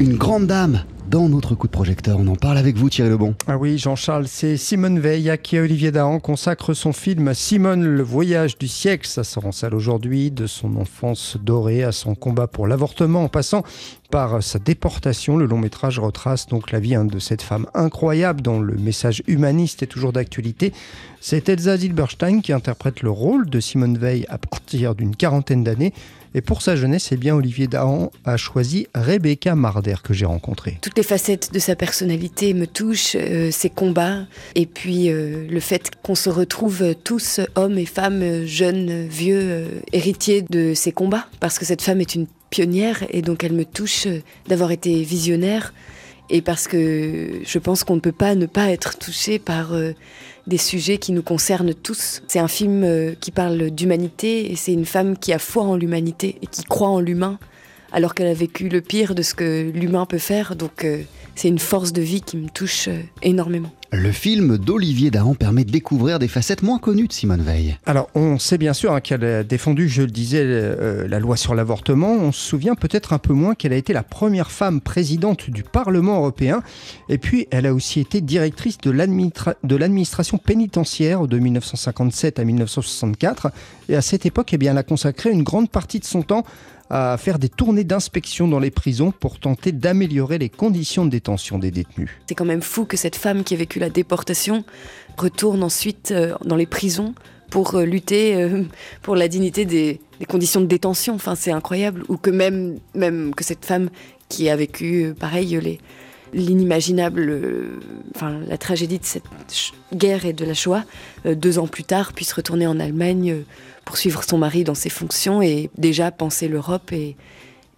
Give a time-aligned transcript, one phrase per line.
[0.00, 2.18] Une grande dame dans notre coup de projecteur.
[2.20, 3.34] On en parle avec vous, Thierry Lebon.
[3.48, 8.02] Ah oui, Jean-Charles, c'est Simone Veil à qui Olivier Dahan consacre son film Simone, le
[8.04, 9.08] voyage du siècle.
[9.08, 13.28] Ça sort en salle aujourd'hui, de son enfance dorée à son combat pour l'avortement, en
[13.28, 13.64] passant
[14.10, 15.36] par sa déportation.
[15.36, 19.22] Le long métrage retrace donc la vie hein, de cette femme incroyable dont le message
[19.26, 20.72] humaniste est toujours d'actualité.
[21.20, 25.92] C'est Elsa Zilberstein qui interprète le rôle de Simone Veil à partir d'une quarantaine d'années.
[26.34, 30.78] Et pour sa jeunesse, c'est bien Olivier Dahan a choisi Rebecca Marder que j'ai rencontrée.
[30.82, 35.60] Toutes les facettes de sa personnalité me touchent, euh, ses combats, et puis euh, le
[35.60, 41.26] fait qu'on se retrouve tous, hommes et femmes, jeunes, vieux, euh, héritiers de ses combats,
[41.40, 44.06] parce que cette femme est une pionnière, et donc elle me touche
[44.46, 45.72] d'avoir été visionnaire,
[46.30, 49.92] et parce que je pense qu'on ne peut pas ne pas être touché par euh,
[50.46, 52.22] des sujets qui nous concernent tous.
[52.28, 55.76] C'est un film euh, qui parle d'humanité et c'est une femme qui a foi en
[55.76, 57.38] l'humanité et qui croit en l'humain
[57.92, 60.54] alors qu'elle a vécu le pire de ce que l'humain peut faire.
[60.54, 61.02] Donc euh,
[61.34, 62.90] c'est une force de vie qui me touche
[63.22, 63.72] énormément.
[63.90, 67.78] Le film d'Olivier Dahan permet de découvrir des facettes moins connues de Simone Veil.
[67.86, 71.38] Alors, on sait bien sûr hein, qu'elle a défendu, je le disais, euh, la loi
[71.38, 72.12] sur l'avortement.
[72.12, 75.62] On se souvient peut-être un peu moins qu'elle a été la première femme présidente du
[75.62, 76.62] Parlement européen.
[77.08, 83.50] Et puis, elle a aussi été directrice de l'administration pénitentiaire de 1957 à 1964.
[83.88, 86.44] Et à cette époque, eh bien, elle a consacré une grande partie de son temps
[86.90, 91.58] à faire des tournées d'inspection dans les prisons pour tenter d'améliorer les conditions de détention
[91.58, 92.10] des détenus.
[92.28, 94.64] C'est quand même fou que cette femme qui a vécu la déportation
[95.16, 97.14] retourne ensuite euh, dans les prisons
[97.50, 98.62] pour euh, lutter euh,
[99.02, 101.14] pour la dignité des, conditions de détention.
[101.14, 102.04] Enfin, c'est incroyable.
[102.08, 103.90] Ou que même, même que cette femme
[104.28, 105.78] qui a vécu, pareil, les,
[106.34, 107.40] l'inimaginable,
[108.14, 109.24] enfin la tragédie de cette
[109.94, 110.84] guerre et de la Shoah,
[111.24, 113.44] deux ans plus tard, puisse retourner en Allemagne
[113.86, 117.16] pour suivre son mari dans ses fonctions et déjà penser l'Europe et,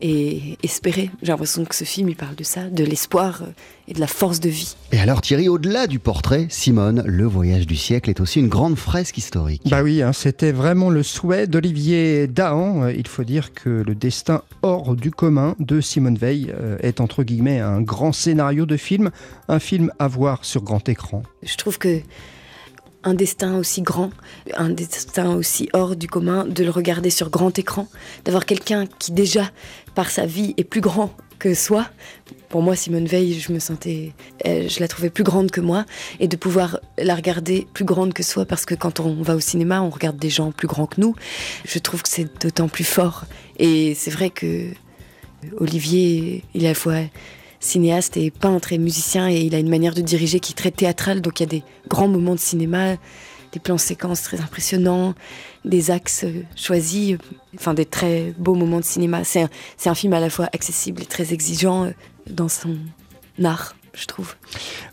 [0.00, 1.10] et espérer.
[1.22, 3.46] J'ai l'impression que ce film, il parle de ça, de l'espoir euh,
[3.88, 4.76] et de la force de vie.
[4.92, 8.76] Et alors Thierry, au-delà du portrait, Simone, le voyage du siècle est aussi une grande
[8.76, 9.62] fresque historique.
[9.66, 12.88] Bah oui, hein, c'était vraiment le souhait d'Olivier Dahan.
[12.88, 17.22] Il faut dire que le destin hors du commun de Simone Veil euh, est entre
[17.22, 19.10] guillemets un grand scénario de film,
[19.48, 21.22] un film à voir sur grand écran.
[21.42, 22.00] Je trouve que
[23.02, 24.10] un destin aussi grand,
[24.54, 27.88] un destin aussi hors du commun, de le regarder sur grand écran,
[28.24, 29.50] d'avoir quelqu'un qui déjà,
[29.94, 31.86] par sa vie, est plus grand que soi.
[32.50, 34.12] Pour moi, Simone Veil, je me sentais,
[34.46, 35.86] euh, je la trouvais plus grande que moi,
[36.18, 39.40] et de pouvoir la regarder plus grande que soi, parce que quand on va au
[39.40, 41.14] cinéma, on regarde des gens plus grands que nous.
[41.64, 43.24] Je trouve que c'est d'autant plus fort.
[43.58, 44.66] Et c'est vrai que
[45.56, 47.00] Olivier, il est à la fois
[47.60, 50.70] cinéaste et peintre et musicien et il a une manière de diriger qui est très
[50.70, 51.20] théâtrale.
[51.20, 52.96] Donc il y a des grands moments de cinéma,
[53.52, 55.14] des plans séquences très impressionnants,
[55.64, 56.24] des axes
[56.56, 57.16] choisis,
[57.54, 59.24] enfin des très beaux moments de cinéma.
[59.24, 59.50] C'est un,
[59.86, 61.90] un film à la fois accessible et très exigeant euh,
[62.28, 62.76] dans son
[63.44, 64.34] art je trouve.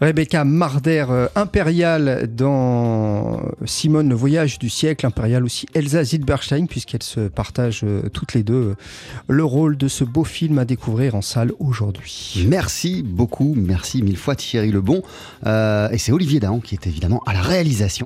[0.00, 7.02] Rebecca Marder, euh, impériale dans Simone, le voyage du siècle, impériale aussi Elsa Zilberstein, puisqu'elles
[7.02, 8.74] se partagent euh, toutes les deux euh,
[9.28, 12.44] le rôle de ce beau film à découvrir en salle aujourd'hui.
[12.48, 15.02] Merci beaucoup, merci mille fois Thierry Lebon.
[15.44, 18.04] et c'est Olivier Dahan qui est évidemment à la réalisation.